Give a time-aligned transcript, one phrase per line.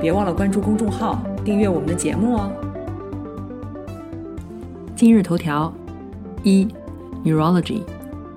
[0.00, 2.50] 别忘了关注公众号，订阅我们的节目哦。
[4.94, 5.72] 今日头条：
[6.42, 6.68] 一
[7.24, 7.82] ，Neurology，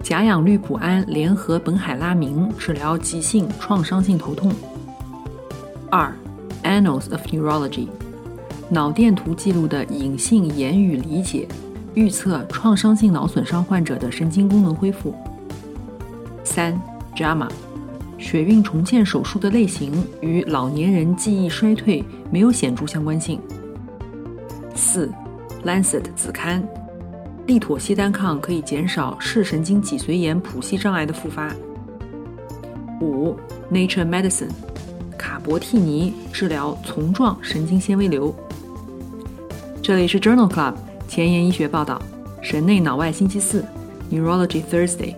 [0.01, 4.51] 甲氧氯普胺联合苯海拉明治疗急性创伤性头痛。
[5.91, 6.13] 二
[6.63, 7.87] ，Annals of Neurology，
[8.69, 11.47] 脑电图记录的隐性言语理解，
[11.93, 15.13] 预测创伤性脑损伤患者的神经功能恢复。
[16.43, 16.79] 三
[17.15, 17.49] ，JAMA。
[18.29, 19.91] 血运重建手术的类型
[20.21, 23.41] 与老年人记忆衰退没有显著相关性。
[24.75, 25.11] 四，
[25.67, 26.63] 《Lancet》子刊，
[27.47, 31.51] 利妥昔单抗可以减少视神经脊髓炎谱系障碍的复发。
[33.01, 33.35] 五，
[33.73, 34.49] 《Nature Medicine》，
[35.17, 38.31] 卡博替尼治疗丛状神经纤维瘤。
[39.81, 40.75] 这里是 Journal Club
[41.07, 41.99] 前沿医学报道，
[42.43, 43.65] 神内脑外星期四
[44.11, 45.15] ，Neurology Thursday，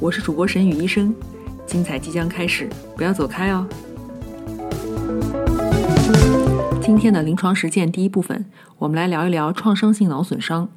[0.00, 1.14] 我是主播沈宇医生。
[1.70, 3.64] 精彩即将开始，不要走开哦！
[6.82, 8.44] 今天的临床实践第一部分，
[8.78, 10.68] 我们来聊一聊创伤性脑损伤。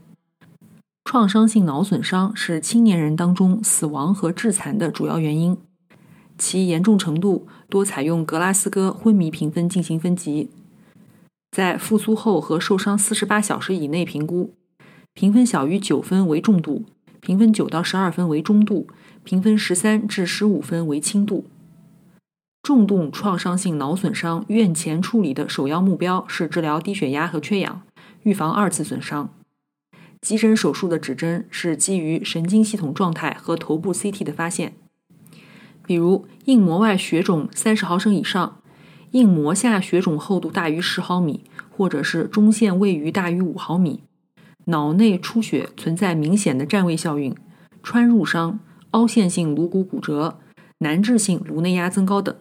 [1.03, 5.57] 创伤性脑损伤是青年人当中死亡和致残的主要原因，
[6.37, 10.51] 其严重程度多采用格拉斯哥昏迷评分进行分级，
[11.49, 14.53] 在复苏后和受伤四十八小时以内评估，
[15.15, 16.85] 评分小于九分为重度，
[17.19, 18.85] 评分九到十二分为中度。
[19.23, 21.45] 评分十三至十五分为轻度。
[22.61, 27.81] 重度创伤性脑损伤院前处理的首要目标是治疗低血压和缺氧，
[28.23, 29.29] 预防二次损伤。
[30.21, 34.73] 急诊手术的指针是基于神经系统状态和头部 CT 的发现，
[35.85, 38.61] 比如硬膜外血肿三十毫升以上，
[39.11, 44.03] 硬膜下血肿厚度大于十毫米，或者是中线位于大于五毫米，
[44.67, 47.35] 脑内出血存在明显的占位效应，
[47.81, 48.59] 穿入伤。
[48.93, 50.39] 凹陷性颅骨骨折、
[50.79, 52.35] 难治性颅内压增高等。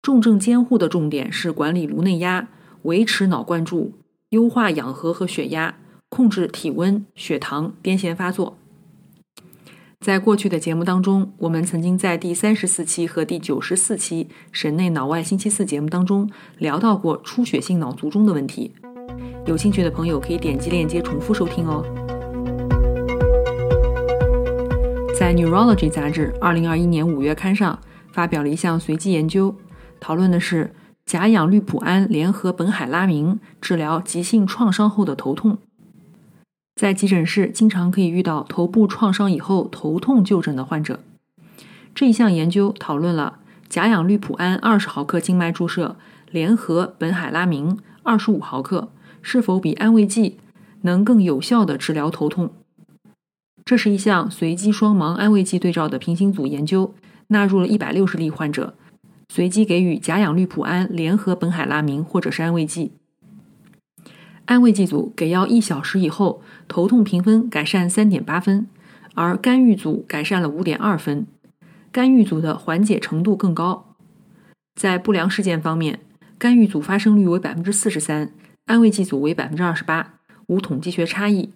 [0.00, 2.48] 重症监护的重点是管理颅内压、
[2.82, 3.94] 维持脑灌注、
[4.30, 5.76] 优化氧合和血压、
[6.08, 8.56] 控制体温、血糖、癫痫发作。
[10.00, 18.72] 在过去的节目当中，我们曾经在第三十四期和第九十四期《神内脑外星期四》节目当中聊到过出血性脑卒中的问题。
[19.44, 22.07] 有兴趣的朋友可以点击链接重复收听哦。
[25.28, 27.78] 在《Neurology》杂志2021年5月刊上
[28.10, 29.54] 发表了一项随机研究，
[30.00, 30.74] 讨论的是
[31.04, 35.58] 甲氧氯普胺联合苯海拉明治疗急性创伤后的头痛。
[36.76, 41.00] 在急诊室经常可以遇到头部创伤以后头痛就诊的患者。
[41.94, 45.96] 这一项研究讨论了甲氧氯普胺20毫克静脉注射
[46.30, 48.88] 联合苯海拉明25毫克
[49.20, 50.38] 是否比安慰剂
[50.80, 52.50] 能更有效地治疗头痛。
[53.68, 56.94] 这是一项随机双盲安慰剂对照的平行组研究，
[57.26, 58.72] 纳入了一百六十例患者，
[59.28, 62.92] 随机给予甲氧氯普胺联合苯海拉明或者是安慰剂。
[64.46, 68.66] 安慰剂组给药一小时以后，头痛评分改善三点八分，
[69.12, 71.26] 而干预组改善了五点二分，
[71.92, 73.94] 干预组的缓解程度更高。
[74.76, 76.00] 在不良事件方面，
[76.38, 78.32] 干预组发生率为百分之四十三，
[78.64, 80.14] 安慰剂组为百分之二十八，
[80.46, 81.50] 无统计学差异。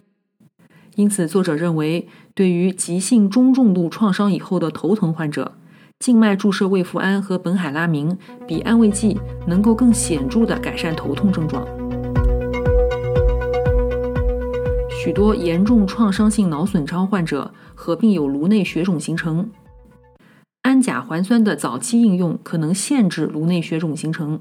[0.95, 5.53] 因此，作者认为，对于急性中重度创伤以后的头疼患者，
[5.97, 8.15] 静脉注射胃复安和苯海拉明
[8.47, 11.65] 比安慰剂能够更显著地改善头痛症状。
[14.89, 19.49] 许多严重创伤性脑损伤患者合并有颅内血肿形成，
[20.61, 24.39] 氨甲环酸的早期应用可能限制颅内血肿形成。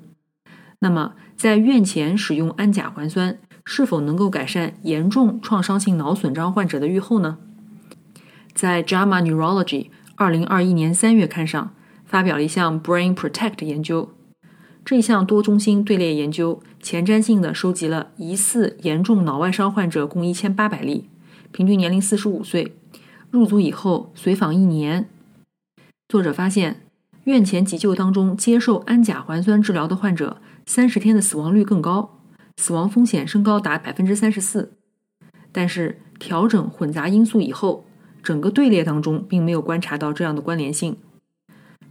[0.80, 3.38] 那么，在院前使用氨甲环酸。
[3.64, 7.38] 是否能够改善严重创伤性脑损伤患者的预后呢？
[8.54, 9.84] 在《JAMA Neurology》
[10.16, 11.74] 二零二一年三月刊上
[12.04, 14.10] 发表了一项 Brain Protect 研究。
[14.84, 21.08] 这一项多中心队列研究前瞻性的收集了疑似严重脑外伤患者共一千八百例，
[21.52, 22.76] 平均年龄四十五岁，
[23.30, 25.08] 入组以后随访一年。
[26.08, 26.82] 作者发现，
[27.24, 32.18] 院前急救当中接受氨甲环酸治疗的患者，三十天的死亡率更高。
[32.56, 34.72] 死亡风险升高达百分之三十四，
[35.50, 37.84] 但是调整混杂因素以后，
[38.22, 40.96] 整个队列当中并没有观察到这样的关联性。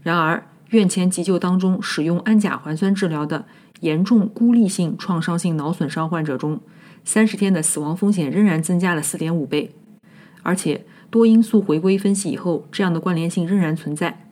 [0.01, 3.45] 然而，院前急救当中使用氨甲环酸治疗的
[3.81, 6.61] 严重孤立性创伤性脑损伤患者中，
[7.03, 9.75] 三十天的死亡风险仍然增加了四点五倍，
[10.43, 14.27] 而且多因素回归分析以后，这样的关联性仍然存在。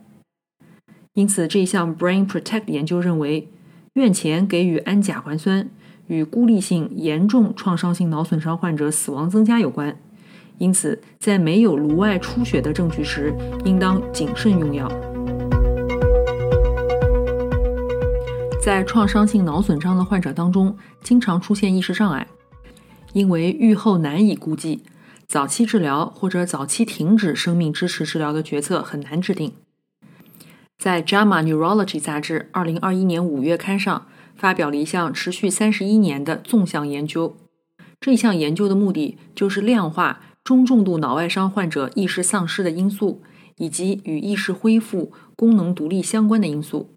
[1.13, 3.49] 因此，这一项 Brain Protect 研究认为，
[3.93, 5.69] 院前给予氨甲环酸
[6.09, 9.95] 与孤立性严重创伤性脑损伤患者死亡增加有关。
[10.57, 13.33] 因此，在没有颅外出血的证据时，
[13.63, 14.91] 应当谨慎用药。
[18.61, 22.27] 在创伤性脑损伤的患者当中，经常出现意识障碍，
[23.13, 24.83] 因为预后难以估计，
[25.27, 29.53] 早期治疗或者早期停止生命支持治疗的决策很难制定。
[30.77, 34.07] 在《JAMA Neurology》杂志2021年5月刊上
[34.39, 37.35] 发表了一项持续31年的纵向研究。
[37.99, 43.21] 这项研究的目的就是量化中重度脑外伤患者意识丧失的因素，
[43.57, 46.95] 以及与意识恢复、功能独立相关的因素。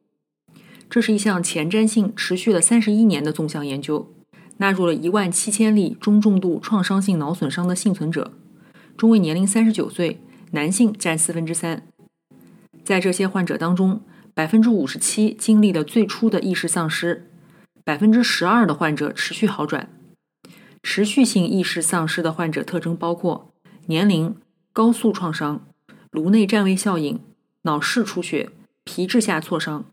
[0.88, 4.14] 这是一项前瞻性、持续了31年的纵向研究，
[4.58, 8.30] 纳入了一万七千例中重度创伤性脑损伤的幸存者，
[8.96, 10.20] 中位年龄39岁，
[10.52, 11.82] 男性占四分之三。
[12.84, 14.02] 在这些患者当中，
[14.34, 17.30] 百分之五十七经历了最初的意识丧失，
[17.84, 19.88] 百分之十二的患者持续好转。
[20.82, 23.52] 持续性意识丧失的患者特征包括
[23.86, 24.36] 年龄、
[24.72, 25.66] 高速创伤、
[26.10, 27.20] 颅内占位效应、
[27.62, 28.50] 脑室出血、
[28.84, 29.84] 皮质下挫伤。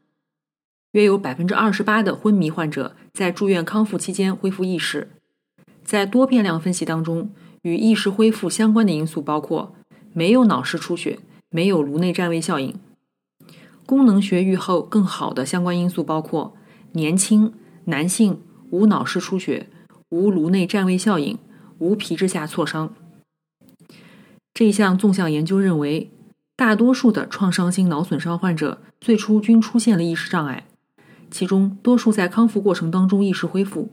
[0.92, 5.12] 约有百分之二十八的昏迷患者在住院康复期间恢复意识。
[5.84, 7.32] 在多变量分析当中，
[7.62, 9.76] 与意识恢复相关的因素包括
[10.14, 11.20] 没有脑室出血。
[11.52, 12.76] 没有颅内占位效应，
[13.84, 16.56] 功能学愈后更好的相关因素包括
[16.92, 17.52] 年轻、
[17.90, 18.40] 男性、
[18.70, 19.68] 无脑室出血、
[20.10, 21.38] 无颅内占位效应、
[21.80, 22.94] 无皮质下挫伤。
[24.54, 26.12] 这一项纵向研究认为，
[26.56, 30.66] 大多数的创伤性脑损伤患者最初均出现了意识障碍，
[31.32, 33.90] 其中多数在康复过程当中意识恢复。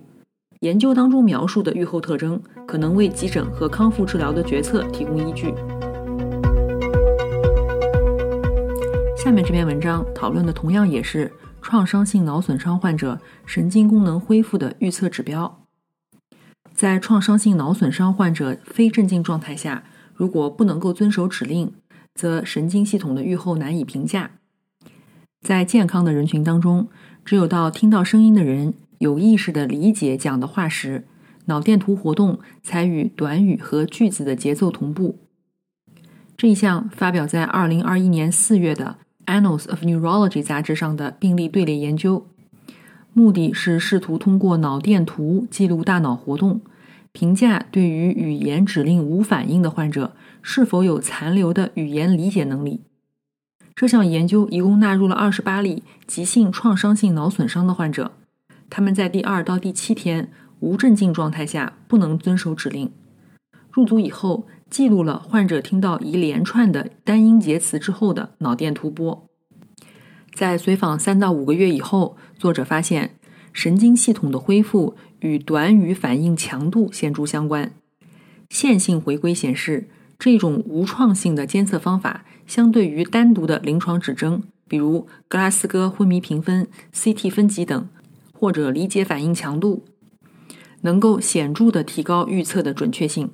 [0.60, 5.54] 研究当中描述的预后特征可能为急诊和康复治疗的决策提供依据。
[9.16, 11.32] 下面这篇文章讨论的同样也是
[11.66, 15.64] 创伤性脑损伤患者神经功能恢复的预测指标。
[16.72, 19.82] 在创伤性脑损伤患者非镇静状态下，
[20.14, 21.72] 如果不能够遵守指令，
[22.14, 24.30] 则神经系统的预后难以评价。
[25.40, 26.86] 在健康的人群当中，
[27.24, 31.08] 只有到听到声音的人有意识的理解讲的话时，
[31.46, 35.18] 脑电图活动才与短语和句子的节奏同步。
[36.36, 38.98] 这一项发表在二零二一年四月的。
[39.26, 42.26] Annals of Neurology 杂志上的病例队列研究，
[43.12, 46.60] 目的是试图通过脑电图记录大脑活动，
[47.12, 52.80] 评价对于语言指令无反应的患者是否有残留的语言理解能力。
[53.74, 58.12] 这项研究一共纳入了二十八例急性创伤性脑损伤的患者，
[58.70, 60.30] 他们在第二到第七天
[60.60, 62.90] 无镇静状态下不能遵守指令。
[63.70, 64.46] 入组以后。
[64.68, 69.28] 记录了患者听到一连串的单音节词之后的脑电图波。
[70.34, 73.16] 在随访三到五个月以后，作者发现
[73.52, 77.72] 神经系统的恢复与短语反应强度显著相关。
[78.50, 87.88] 线性回归显示，这种无创性的监测方法，相对于单独的临床指征，比如格拉斯哥昏迷评分、CT 分级等，
[88.32, 89.84] 或者理解反应强度，
[90.82, 93.30] 能够显著的提高预测的准确性。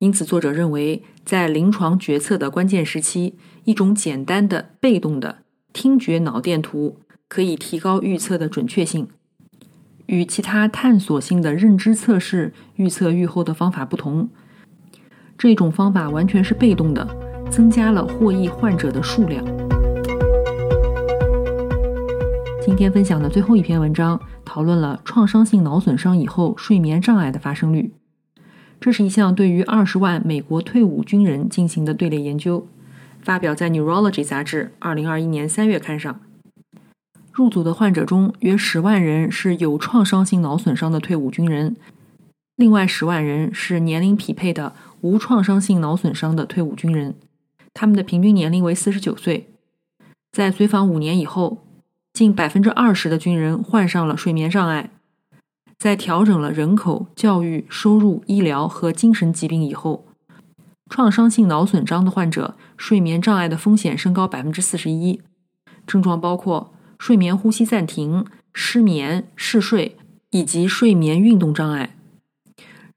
[0.00, 5.38] 因此，作者认为，在临床决策的关键时期，一种简单的被动的
[5.72, 9.08] 听觉脑电图可以提高预测的准确性。
[10.06, 14.28] 与其他探索性的认知测试预测预后的方法不同，
[15.36, 17.06] 这种方法完全是被动的，
[17.50, 19.44] 增加了获益患者的数量。
[22.64, 27.97] 今天分享的最后一篇文章讨论了创伤性脑损伤以后睡眠障碍的发生率。
[28.80, 32.66] 这是一项对于二十万美国退伍军人进行的队列研究，
[33.20, 36.20] 发表在《Neurology》杂志二零二一年三月刊上。
[37.32, 41.76] 入组的患者中，约十万人是有创伤性脑损伤的退伍军人，
[42.56, 47.14] 另外十万人是年龄匹配的无创伤性脑损伤的退伍军人，
[47.74, 49.48] 他们的平均年龄为四十九岁。
[50.32, 51.64] 在随访五年以后，
[52.12, 54.90] 近百分之二十的军人患上了睡眠障碍。
[55.78, 60.06] 在调整了人口、教育、收入、医疗和精神疾病以后，
[60.90, 65.20] 创伤性脑损伤的患者睡眠障碍的风险升高百分之四十一。
[65.86, 69.96] 症状包括睡眠呼吸暂停、失眠、嗜睡
[70.30, 71.94] 以及睡眠运动障碍。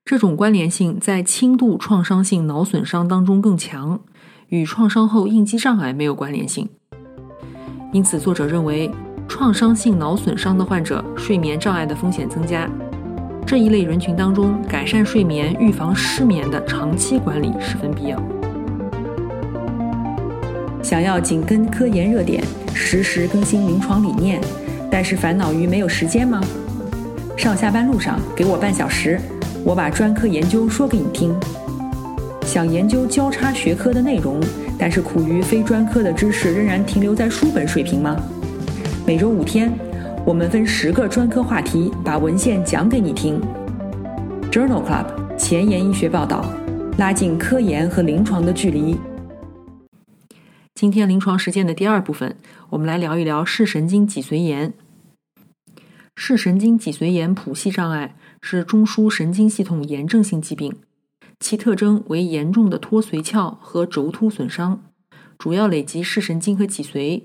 [0.03, 4.01] 这种关联性在轻度创伤性脑损伤当中更强，
[4.47, 6.67] 与创伤后应激障碍没有关联性。
[7.93, 8.91] 因此，作者认为。
[9.41, 12.69] 创伤性脑损伤的患者睡眠障碍的风险增加。
[13.43, 18.23] 这一类人群当中，改善睡眠、预防失眠的长期管理十分必要。
[20.83, 22.43] 想要紧跟科研热点，
[22.75, 24.39] 实时更新临床理念，
[24.91, 26.39] 但是烦恼于没有时间吗？
[27.35, 29.19] 上下班路上给我半小时，
[29.65, 31.35] 我把专科研究说给你听。
[32.45, 34.39] 想研究交叉学科的内容，
[34.77, 38.15] 但是苦于非专科的知识仍然停留在书本水平吗？
[39.11, 39.77] 每周五天。
[40.25, 43.41] 我们分十个专科话题，把文献讲给你听。
[44.49, 46.45] Journal Club 前沿医学报道，
[46.97, 48.95] 拉近科研和临床的距离。
[50.75, 52.37] 今天临床实践的第二部分，
[52.69, 54.73] 我们来聊一聊视神经脊髓炎。
[56.15, 60.73] 视神经脊髓炎谱系障碍是中枢神经系统炎症性疾病，
[61.41, 64.81] 其特征为严重的脱髓鞘和轴突损伤，
[65.37, 67.23] 主要累及视神经和脊髓，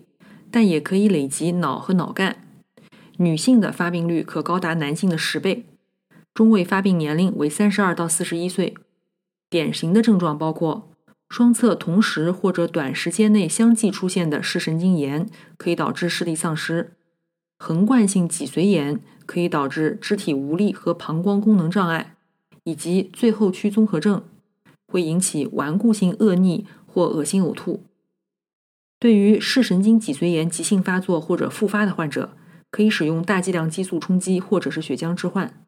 [0.51, 2.37] 但也可以累及脑和脑干。
[3.19, 5.65] 女性的发病率可高达男性的十倍，
[6.35, 8.75] 中位发病年龄为三十二到四十一岁。
[9.49, 10.91] 典型的症状包括
[11.29, 16.91] 双侧同时或者短时间内相继出现的视神经炎，可以导致视力丧失；
[17.59, 22.17] 横贯性脊髓炎可以导致肢体无力和膀胱功能障碍；
[22.65, 24.23] 以及最后区综合症，
[24.89, 27.83] 会引起顽固性恶逆或恶心呕吐。
[29.07, 32.37] 对于视神经脊髓炎急性发作或者复发的患者，
[32.73, 35.65] 可以使用大剂量激素冲击或者是血浆置换，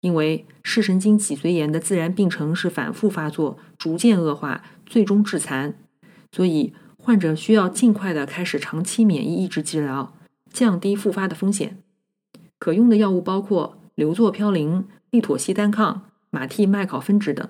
[0.00, 5.76] 因为视神经脊髓炎的自然病程是反复发作、逐渐恶化、最终致残，
[6.32, 10.12] 所以患者需要尽快的开始长期免疫抑制治疗，
[10.52, 11.78] 降低复发的风险。
[12.58, 17.48] 可用的药物包括硫唑嘌呤、利妥昔单抗、马替麦考芬酯等。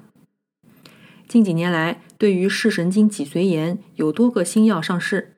[1.27, 5.37] 近几年来，对于视神经脊髓炎有多个新药上市。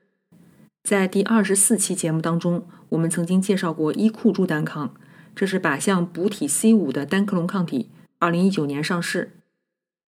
[0.82, 4.94] 在第二十四期节目当中，我们曾经介绍过伊库珠单抗，
[5.36, 9.32] 这是靶向补体 C 五的单克隆抗体，二零一九年上市。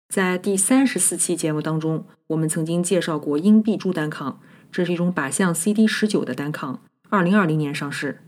[0.09, 4.41] 在第三十四期节目当中，我们曾经介绍过英必珠单抗，
[4.71, 8.21] 这是一种靶向 CD 十九的单抗，二零二零年上市。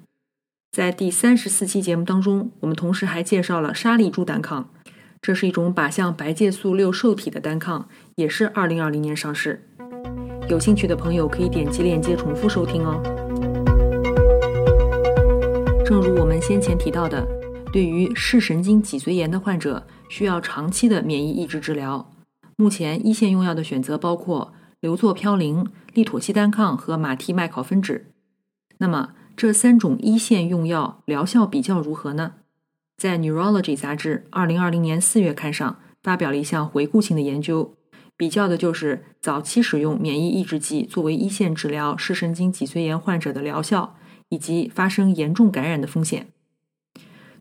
[0.73, 4.71] 在第三十四期节目当中，我们同时还介绍了沙利珠单抗，
[5.25, 9.67] 这是一种靶向白介素六受体的单抗，也是二零二零年上市。
[10.51, 13.01] 有兴趣的朋友可以点击链接重复收听哦。
[15.83, 17.27] 正如我们先前提到的，
[17.73, 22.13] 对于视神经脊髓炎的患者，需要长期的免疫抑制治疗。
[22.57, 25.65] 目前一线用药的选择包括硫唑嘌呤、
[25.95, 28.03] 利妥昔单抗和马替麦考芬酯。
[28.77, 32.33] 那么这三种一线用药疗效比较如何呢？
[32.97, 37.75] 在《Neurology》杂志二零二零年四月刊上发表了一项回顾性的研究。
[38.17, 43.97] 比较的就是早期使用免疫抑制剂作为一线治疗视神经脊髓炎患者的疗效，
[44.29, 46.29] 以及发生严重感染的风险。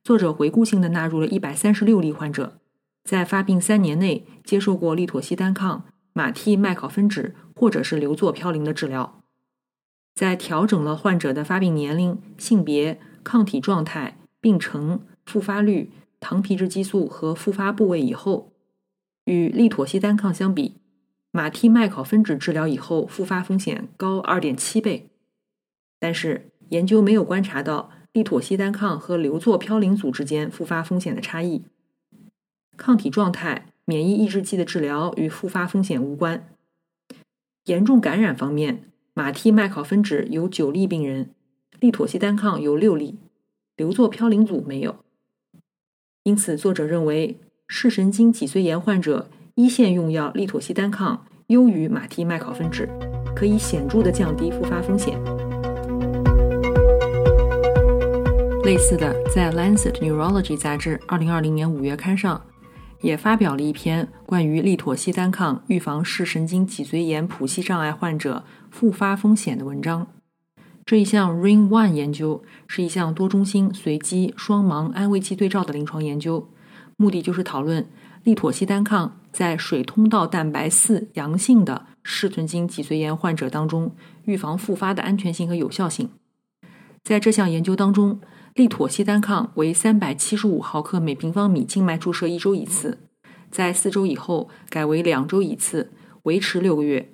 [0.03, 2.57] 作者回顾性的纳入了一百三十六例患者，
[3.03, 9.21] 在发病三年内接受过利妥昔单抗、马替麦考芬酯或者是硫唑嘌呤的治疗。
[10.15, 18.51] 在调整了患者的发病年龄、性别、抗体状态、病程、复发率、糖皮质激素和复发部位以后。
[19.25, 20.75] 与利妥昔单抗相比，
[21.31, 25.09] 马替麦考芬酯治疗以后复发风险高二点七倍。
[25.97, 31.63] 但是研究没有观察到利妥昔单抗和硫唑嘌呤组之间复发风险的差异。
[32.75, 36.45] 抗体状态、免疫抑制剂的治疗与复发风险无关。
[37.65, 41.29] 严重感染方面，马替麦考芬酯有九例病人，
[41.79, 43.19] 利妥昔单抗有六例，
[43.77, 44.97] 硫唑嘌呤组没有。
[46.23, 47.39] 因此，作者认为。
[47.75, 52.87] 视神经脊髓炎患者一线用药利妥昔单抗优于马替麦考芬酯，
[53.33, 55.17] 可以显著的降低复发风险。
[58.63, 62.39] 类似的，在《Lancet Neurology》杂志2020年5月刊上，
[63.01, 70.05] 也发表了一篇关于利妥昔单抗预防视神经脊髓炎谱系障碍患者复发风险的文章。
[70.85, 76.49] 这一项 Ring One 研究是一项多中心随机双盲安慰剂对照的临床研究。
[76.97, 77.87] 目的就是讨论
[78.23, 86.09] 利妥昔单抗在水通道蛋白四阳性的视神经脊髓炎患者当中预防复发的安全性和有效性。
[87.01, 88.19] 在这项研究当中，
[88.53, 92.99] 利妥昔单抗为三百七十五毫克每平方米静脉注射一周一次，
[93.49, 95.91] 在四周以后改为两周一次，
[96.23, 97.13] 维持六个月。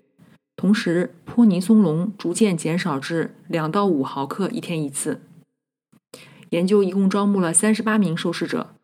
[0.60, 5.22] 同时，泼尼松龙逐渐减少至两到五毫克一天一次。
[6.50, 8.76] 研究一共招募了三十八名受试者。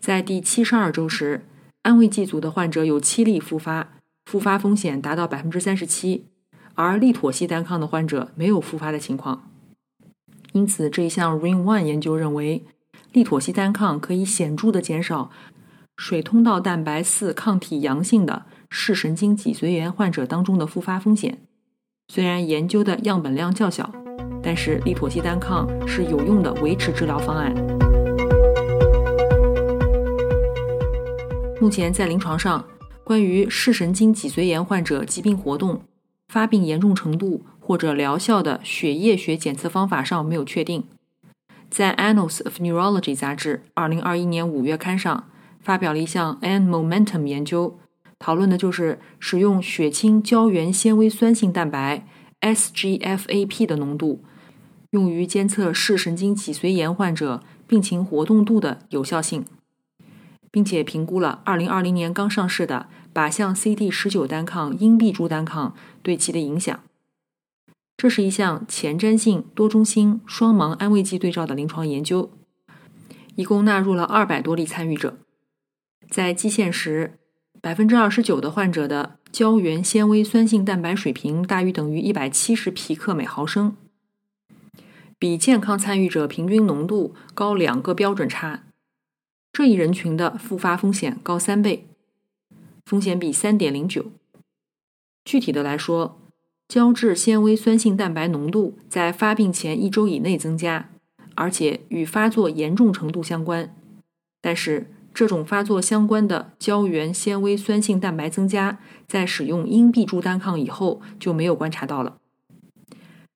[0.00, 1.44] 在第七十二周时，
[1.82, 3.90] 安慰剂组的患者有七例复发，
[4.24, 6.24] 复发风险达到百分之三十七，
[6.72, 9.50] 而利妥昔单抗的患者没有复发的情况。
[10.52, 12.64] 因此，这一项 Ring One 研究认为，
[13.12, 15.30] 利妥昔单抗可以显著的减少
[15.98, 21.38] 水通道蛋白四抗体阳性的视神经脊髓炎患者当中的复发风险。
[22.12, 23.92] 虽然研究的样本量较小，
[24.42, 27.54] 但是利妥昔单抗是有用的维持治疗方案。
[31.60, 32.64] 目前在临床上，
[33.02, 35.82] 关于视神经脊髓炎患者疾病活动、
[36.28, 40.84] 发病严重程度或者疗效的血液学检测方法上没有确定。
[41.68, 45.28] 在《Annals of Neurology》杂志2021年5月刊上
[45.60, 47.78] 发表了一项 N Momentum 研究，
[48.18, 52.06] 讨论的就是使用血清胶原纤维酸性蛋白
[52.40, 54.24] （SGFAP） 的浓度，
[54.90, 59.44] 用于监测视神经脊髓炎患者病情活动度的有效性。
[60.50, 66.80] 并且评估了2020年刚上市的靶向 CD19 单抗因必珠单抗对其的影响。
[67.96, 72.30] 这是一项前瞻性多中心双盲安慰剂对照的临床研究，
[73.34, 75.18] 一共纳入了200多例参与者。
[76.08, 77.18] 在基线时
[77.62, 83.76] ，29%的患者的胶原纤维酸性蛋白水平大于等于170皮克每毫升，
[85.18, 88.64] 比健康参与者平均浓度高两个标准差。
[89.52, 91.86] 这一人群的复发风险高三倍，
[92.86, 94.12] 风险比三点零九。
[95.24, 96.20] 具体的来说，
[96.68, 100.90] 胶质纤维酸性蛋白浓度在发病前一周以内增加，
[101.34, 103.74] 而且与发作严重程度相关。
[104.40, 112.18] 但是，这种发作相关的胶原纤维酸性蛋白增加，在使用因必珠单抗以后就没有观察到了。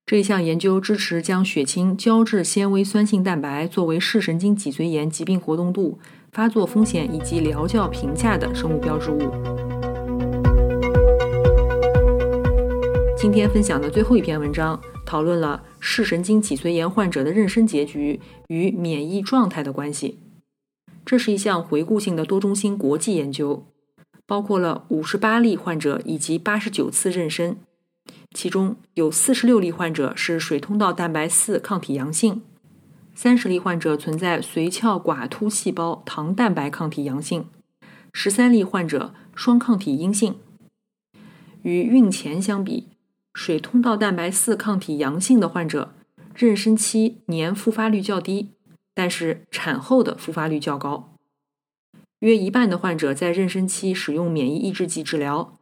[0.06, 5.98] 这一项研究支持将血清胶质纤维酸性蛋白作为视神经脊髓炎疾病活动度、
[6.30, 9.18] 发作风险以及疗效评价的生物标志物。
[13.16, 20.20] 今天分享的最后一篇文章讨论了视神经脊髓炎患者的妊娠结局与免疫状态的关系。
[21.04, 23.66] 这是一项回顾性的多中心国际研究，
[24.26, 27.56] 包括了五十八例患者以及八十九次妊娠。
[28.34, 32.42] 其中有四十六例患者是水通道蛋白四抗体阳性，
[33.14, 37.46] 三十例患者存在髓鞘寡突细胞糖蛋白抗体阳性，
[38.12, 40.36] 十三例患者双抗体阴性。
[41.62, 42.88] 与孕前相比，
[43.34, 45.92] 水通道蛋白四抗体阳性的患者，
[46.34, 48.48] 妊娠期年复发率较低，
[48.94, 51.14] 但是产后的复发率较高。
[52.20, 55.58] 约一半的患者在妊娠期使用免疫抑制剂治疗。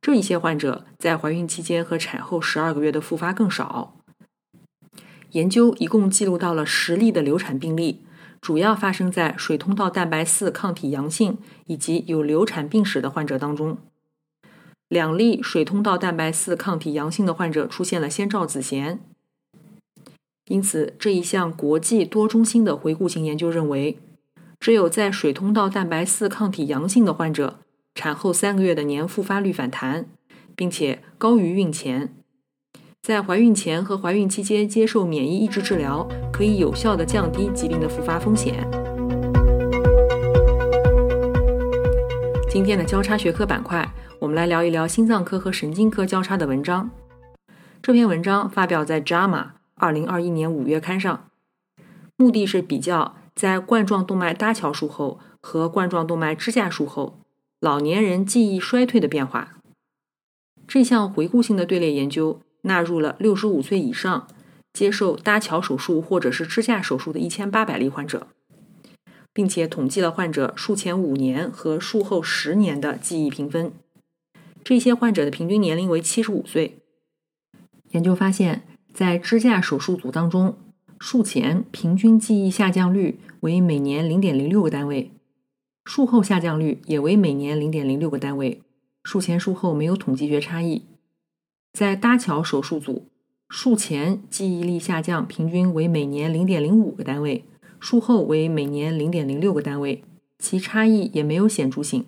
[0.00, 3.96] 这一些患者在怀孕期间和产后十二个月的复发更少。
[5.30, 8.04] 研究一共记录到了十例的流产病例，
[8.40, 13.78] 主要发生在水通道蛋白四抗体阳性以及有流产病史的患者当中。
[14.88, 18.98] 两例水通道蛋白四抗体阳性的患者出现了先兆子痫。
[20.52, 23.98] 因此，这一项国际多中心的回顾性研究认为，
[24.60, 27.60] 只有在水通道蛋白四抗体阳性的患者。
[27.94, 30.04] 产后三个月的年复发率反弹，
[30.54, 32.14] 并且高于孕前。
[33.00, 38.68] 在怀孕前和怀孕期间接受免疫抑制治疗，可以有效的降低疾病的复发风险。
[42.50, 46.90] 今天的交叉学科板块，我们来聊一聊心脏科和神经科交叉的文章。
[47.80, 49.30] 这篇文章发表在《JAMA》
[49.82, 51.28] 二零二一年五月刊上，
[52.14, 57.18] 目的是比较在冠状动脉搭桥术后和冠状动脉支架术后。
[57.58, 59.56] 老年人记忆衰退的变化。
[60.68, 64.28] 这项回顾性的队列研究纳入了六十五岁以上
[64.72, 68.28] 接受搭桥手术或者是支架手术的一千八百例患者，
[69.32, 73.72] 并且统计了患者术前五年和术后十年的记忆评分。
[74.62, 76.78] 这些患者的平均年龄为七十五岁。
[77.90, 78.62] 研究发现，
[78.92, 80.56] 在支架手术组当中，
[80.98, 85.10] 术前平均记忆下降率为每年零点零六个单位。
[85.84, 88.60] 术后下降率也为每年零点零六个单位，
[89.02, 90.82] 术前术后没有统计学差异。
[91.72, 93.06] 在搭桥手术组，
[93.48, 97.44] 术前记忆力下降平均为每年零点零五个单位，
[97.80, 100.04] 术后为每年零点零六个单位，
[100.38, 102.04] 其差异也没有显著性。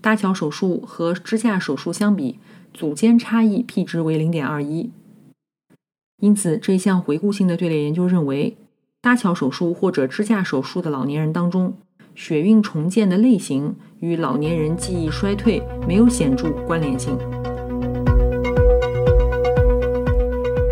[0.00, 2.38] 搭桥手术和支架手术相比，
[2.72, 4.90] 组间差异 p 值为零点二一。
[6.24, 8.56] 因此，这项回顾性的队列研究认为，
[9.02, 11.76] 搭桥手术或者支架手术的老年人当中。
[12.14, 17.18] 血运重建的类型与老年人记忆衰退没有显著关联性。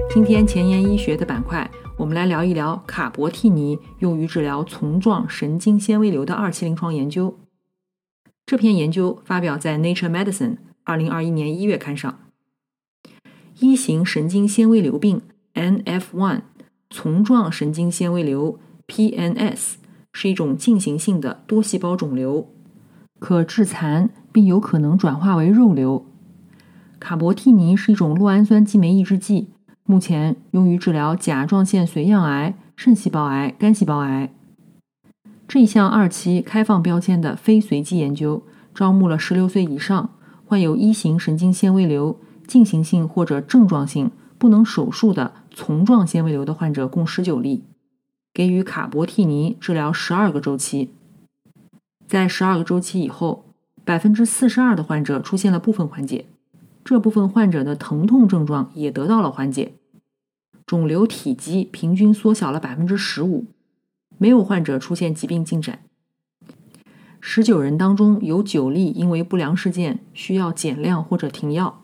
[0.08, 7.38] 今天前沿医学的板块，我们来聊一聊卡博替尼用于治疗丛状神经纤维瘤的二期临床研究。
[8.46, 12.20] 这篇研究发表在《Nature Medicine》二零二一年一月刊上。
[13.60, 15.20] 一型神经纤维瘤病
[15.54, 16.40] （NF1）
[16.90, 19.74] 丛状神经纤维瘤 （PNS）
[20.12, 22.48] 是一种进行性的多细胞肿瘤，
[23.18, 26.04] 可致残，并有可能转化为肉瘤。
[26.98, 29.48] 卡博替尼是一种酪氨酸激酶抑制剂，
[29.84, 34.32] 目前用于治疗甲状腺髓样癌、肾细胞癌、肝细胞癌。
[35.48, 38.42] 这一项二期开放标签的非随机研究，
[38.74, 40.10] 招募了16岁以上
[40.44, 47.64] 患有一型神经纤维瘤、进行性或者症状性不能手术的丛状纤维瘤的患者共19例，
[48.32, 50.90] 给予卡博替尼治疗12个周期。
[52.06, 53.44] 在12个周期以后，
[53.84, 56.26] 百分之四十二的患者出现了部分缓解。
[56.84, 59.74] 这部分患者的疼痛症状也得到了缓解，
[60.66, 63.46] 肿瘤体积平均缩小了百分之十五，
[64.18, 65.80] 没有患者出现疾病进展。
[67.20, 71.82] 十九人当中有九例因为不良事件需要减量或者停药。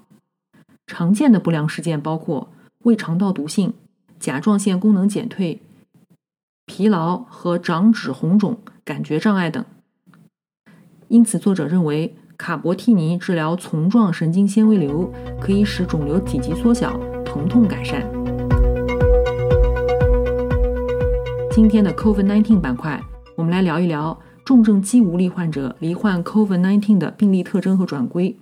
[0.84, 2.50] 常见的不良事件包括
[2.84, 3.74] 胃肠道毒性、
[4.18, 5.60] 甲状腺功能减退、
[6.66, 9.64] 疲劳和长脂红肿、感觉障碍等。
[11.08, 12.14] 因此，作者认为。
[12.40, 18.08] 卡博替尼治疗丛状神经纤维瘤，可以使肿瘤体积缩小，疼痛改善。
[21.50, 23.02] 今天的 COVID-19 板块，
[23.34, 28.38] 我们来聊一聊重症肌无力患者罹患 COVID-19 的病例特征和转归。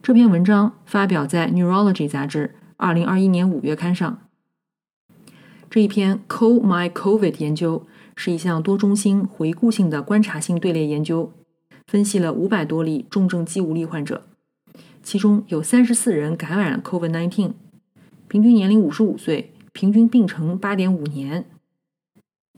[0.00, 4.20] 这篇文章发表在《Neurology》杂志2021年5月刊上。
[5.68, 11.32] 这一篇 Co My COVID 研究是一项多中心回顾性的观察性队列研究。
[11.88, 14.24] 分析了五百多例重症肌无力患者，
[15.02, 17.52] 其中有三十四人感染了 COVID-19，
[18.28, 21.46] 平均年龄五十五岁，平均病程八点五年。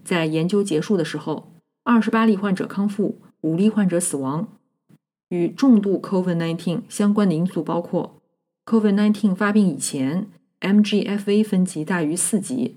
[0.04, 1.52] 在研究结束的时候，
[1.84, 4.48] 二十八例患者康复，五例患者死亡。
[5.28, 8.19] 与重度 COVID-19 相关的因素包括
[8.70, 10.28] ：COVID-19 发病以前
[10.60, 12.76] MGFA 分级大于四级，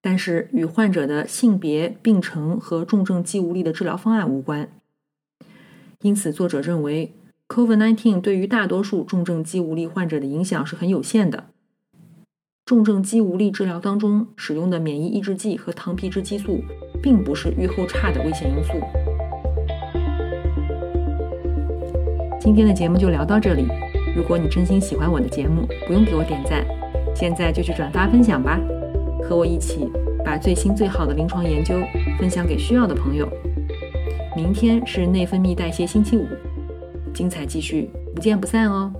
[0.00, 4.68] 但是与患者的性别、病程和重症肌无力的治疗方案无关。
[6.02, 7.12] 因此，作者认为
[7.48, 11.46] ，COVID-19 对于大多数重症肌无力患者的影响是很有限的。
[12.64, 16.62] 重症肌无力治疗当中使用的免疫抑制剂和糖皮质激素，
[17.02, 18.74] 并不是预后差的危险因素。
[22.40, 23.66] 今天的节目就聊到这里。
[24.14, 26.64] 如果你真心喜欢我的节目，不用给我点赞，
[27.14, 28.60] 现在就去转发分享吧，
[29.22, 29.90] 和我一起
[30.24, 31.80] 把最新最好的临床研究
[32.18, 33.28] 分享给需要的朋友。
[34.36, 36.26] 明天是内分泌代谢星期五，
[37.12, 38.92] 精彩继续，不见不散哦。